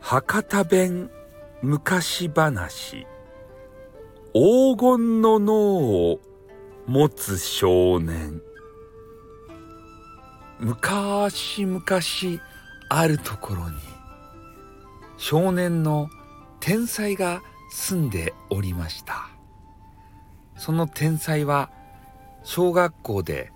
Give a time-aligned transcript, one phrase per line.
[0.00, 1.08] 博多弁
[1.62, 3.06] 昔話。
[4.32, 6.20] 黄金の脳を
[6.86, 8.42] 持つ少年。
[10.58, 11.82] 昔々
[12.88, 13.76] あるところに
[15.16, 16.08] 少年の
[16.58, 19.28] 天才が住んでおりました。
[20.56, 21.70] その天才は
[22.42, 23.52] 小学校で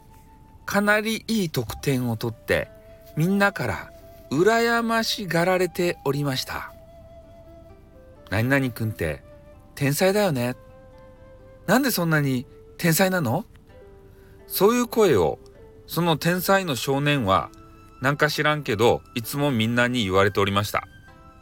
[0.71, 2.69] かなりいい得点を取って
[3.17, 3.91] みんなから
[4.31, 6.73] 羨ましがられておりました。
[8.31, 9.25] 何々くんって
[9.75, 10.55] 天才だよね。
[11.67, 12.47] なんでそんなに
[12.79, 13.47] 天才なの？
[14.47, 15.41] そういう声を
[15.89, 17.51] その天才の少年は
[18.01, 20.87] なんか知らんけどいつもみんなに言われておりました。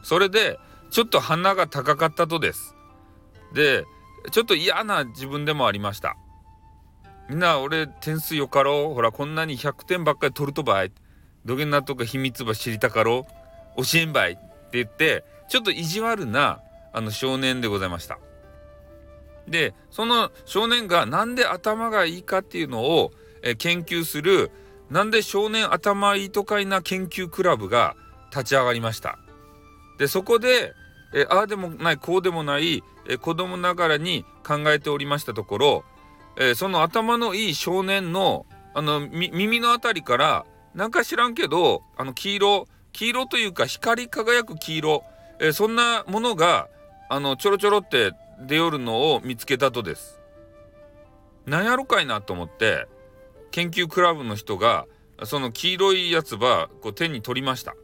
[0.02, 0.58] それで
[0.90, 2.74] ちょっと鼻が高かったとです。
[3.52, 3.84] で
[4.30, 6.16] ちょっと嫌な自分でもありました。
[7.28, 8.94] みんな俺点数よかろう？
[8.94, 10.92] ほらこんなに100点ばっかり取るとばい。
[11.44, 13.26] どげんなとか秘密ば知りたかろ
[13.76, 13.82] う？
[13.84, 14.32] 教えんばい。
[14.32, 16.60] って言ってちょっと意地悪な
[16.92, 18.18] あの少年でございました。
[19.46, 23.12] でその少年がなんで頭がいいかっていうのを
[23.42, 24.50] え研究する
[24.90, 27.94] なんで少年頭いいとかいな研究クラブが
[28.30, 29.18] 立ち上がりました。
[29.98, 30.72] でそこで
[31.14, 35.84] えああでもないこうでもないえ子供ながらに考えておりましたところ
[36.38, 45.02] えその頭のいい少年のあの耳の辺りからなんか知らんけどあの黄色黄色というか光り輝く黄色
[45.40, 46.68] えそんなものが
[47.10, 48.12] あのちょろちょろって
[48.46, 50.20] 出よるのを見つけたとです。
[51.46, 52.86] なんやろかいなと思って
[53.50, 54.86] 研究クラブの人が
[55.24, 57.74] その黄色いやつばこう手に取りました。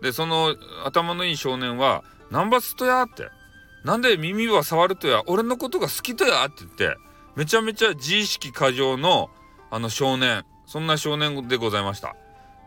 [0.00, 3.28] でその頭のいい少年は「ナンバスとや」って
[3.84, 5.22] 「なんで耳は触るとや？
[5.26, 6.96] 俺のことが好きとや」って言って
[7.36, 9.30] めちゃめちゃ自意識過剰の
[9.70, 12.16] あの少年そんな少年でございました。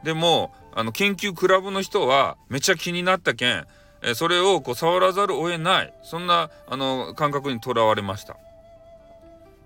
[0.03, 3.65] でもあの研究クラブの人はめちゃ気になったけん
[4.01, 8.37] えそれをこう触らざるを得ないそんなあの感覚にとらわれました。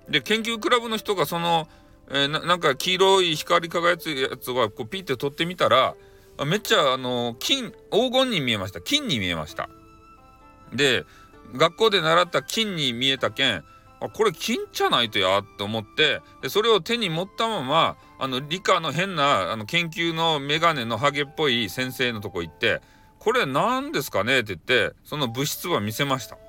[0.09, 1.67] で研究クラブの人がその、
[2.09, 5.95] えー、なんか黄色い光り輝くやつはこうピッて取ってみたら
[6.45, 9.69] めっちゃあの金黄金に見えました金に見えました。
[10.73, 11.05] で
[11.53, 13.63] 学校で習った金に見えたけん
[14.01, 22.81] あこれ金じゃないとやと思ってでそれを手に持ったままあの理科の変なあの研究の眼鏡のハゲっぽい先生のとこ行って
[23.19, 24.39] これ何ですかね？
[24.39, 26.35] って言ってその物質は見せました。
[26.35, 26.45] だか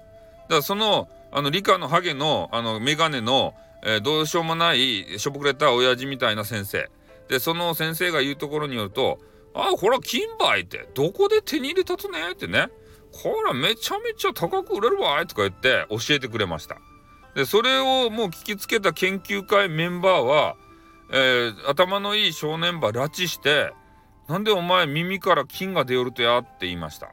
[0.49, 3.55] らそのあの理科のハゲのあの眼鏡の、
[3.85, 6.91] えー、どうしようもないしょぼくれた親父みたいな先生
[7.29, 9.19] でその先生が言うところによると
[9.55, 12.69] 「ああこれは金売ってどこで手に入れたとね」ってね
[13.13, 16.79] 「これめちゃめちゃ高く売れるわい」とか言って教えてくれました。
[17.35, 20.57] でそれをもう聞きつけた研究会メンバーは、
[21.11, 23.73] えー、頭のいい少年ば拉致して
[24.29, 27.13] なんでお前耳から金が出よるとやって言いました。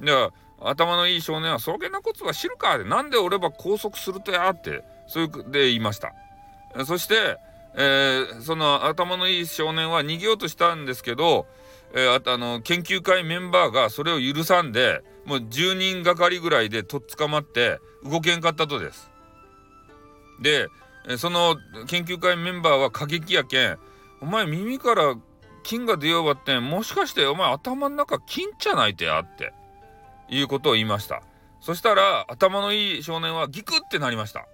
[0.00, 0.12] で
[0.60, 6.14] 頭のいい少年はそげなことは知るかってなんで俺ば拘束するとやってそういうで言いました。
[6.86, 7.38] そして、
[7.76, 11.46] えー、その頭のいい少年は逃げようとしたんですけど、
[11.94, 19.13] えー、ああの研究会メンバーがそれを許さんでもう10人がかりぐらいでとっ捕まって動けんかったとです。
[20.40, 20.68] で
[21.18, 21.56] その
[21.86, 23.78] 研究会メンバーは過激やけん
[24.20, 25.16] 「お前耳から
[25.62, 29.52] 金が出ようばってもしかしてお前頭の中金じゃないてやって
[30.28, 31.22] いうことを言いました。
[31.60, 34.46] そしたら頭のいい少年はギクってなりました。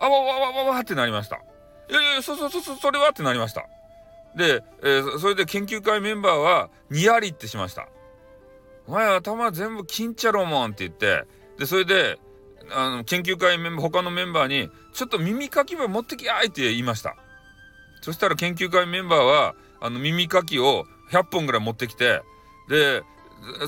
[0.00, 1.36] あわわわわわってなりました。
[1.90, 3.66] いやいやそそそそそれはってなりました。
[4.36, 7.88] で、えー、それで研究会メンバーはニヤリってしました。
[8.86, 11.24] お前頭全部金ちゃろもんって言って
[11.58, 12.18] でそれで
[12.70, 17.16] あの研究会メンバー他のメンバーにちょっと耳かきば持ってきやいって言いました。
[18.00, 22.22] そしたら研究会メンバーはあの耳かきを100本ぐらい持ってきて
[22.68, 23.02] で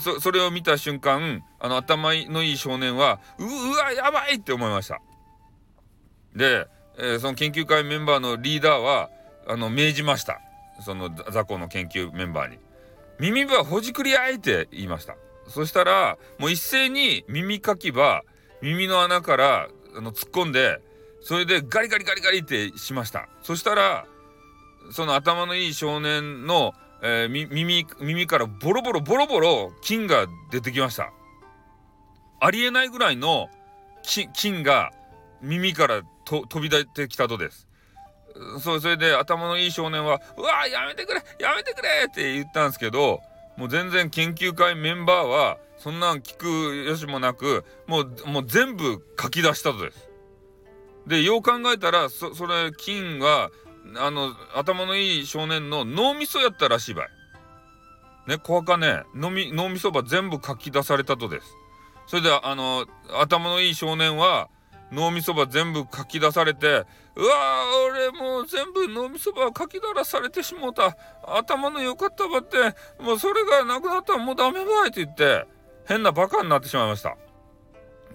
[0.00, 4.36] そそれを見た瞬間あの頭のいい少年はううわやばい！
[4.36, 5.00] って思いました。
[6.34, 6.66] で、
[6.98, 9.10] えー、その研究会メンバーのリーダーは
[9.46, 10.40] あの命じました。
[10.84, 12.58] その雑魚の研究メンバーに
[13.18, 15.16] 「耳はほじくりあい!」って言いました。
[15.48, 18.22] そしたらもう一斉に耳かきば
[18.62, 20.80] 耳の穴からあの突っ込んで
[21.20, 23.28] それでガリガリガリガリってしました。
[23.42, 24.06] そしたら
[24.92, 26.72] その頭のいい少年の、
[27.02, 31.12] えー、耳耳からボロボロボロボロ金が出てきました。
[32.40, 33.48] ありえないぐらいの
[34.04, 34.92] 金が
[35.42, 37.66] 耳からと飛び出てきたとです。
[38.60, 43.20] そうそれで頭のいい少年は「うわやめてくれやめてくれ!」って言ったんですけど
[43.56, 46.46] もう全然研究会メンバーはそんなん聞く
[46.86, 50.08] よしもなくもうもう全部書き出したとです。
[51.06, 53.50] でよう考えたらそそれ金は
[53.96, 57.08] あの頭のいい少年の脳みそやったらしいばい。
[58.26, 61.46] ね小赤ね脳み脳みそば全部書き出されたとです。
[62.06, 62.86] それであの
[63.20, 64.48] 頭のいい少年は
[64.92, 70.96] 脳みそば全部書き出されてうわー俺もう全部脳みそば書き出されてしもうた
[71.26, 72.56] 頭の良かったばって
[73.02, 75.46] もうそれがなくなったらもうダメばいって言って
[75.86, 77.16] 変なバカになってしまいました。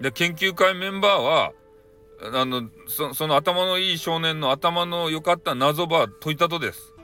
[0.00, 1.52] で研究会メンバーは
[2.32, 6.94] あのそその頭のいい少年の頭の良かった謎ば解いたとです。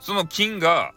[0.00, 0.92] その金が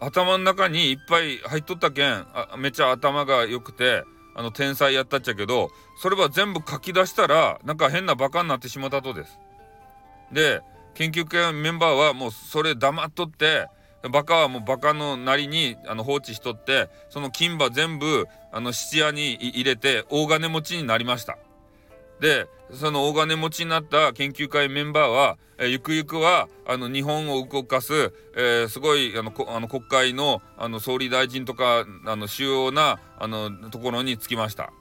[0.00, 4.04] 頭の中にいっぱい入っとったけんあめっちゃ頭が良くて
[4.36, 9.38] あの天才やったっちゃけどそれは全部書き出したらなんか変なバカになってしまったとです。
[10.30, 10.60] で
[10.94, 13.68] 研究会メンバーはもうそれ黙っとって
[14.10, 21.38] バカはもうバカのなりにあの放置しとってその金歯全部あの質屋に入れて大金持ちになりました。
[22.20, 34.72] でその大金持ちになった研究会メンバーは、えゆくゆくはあの日本を動かす、えー、すごいあのあの国会のあの総理大臣とかあの主要なあのところに着きました。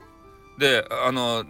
[0.58, 1.46] であの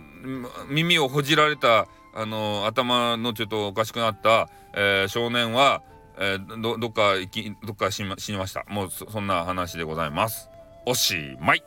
[0.70, 5.82] 耳をほじられたあの頭のちょっとおかしくなった、えー、少年は、
[6.18, 8.64] えー、どどっか行きどっか死にました。
[8.70, 10.50] もうそんな話でございます。
[10.86, 11.64] おしまい。